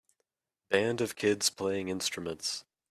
[0.69, 2.65] Band of kids playing instruments.